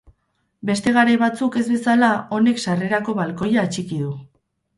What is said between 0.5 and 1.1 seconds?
Beste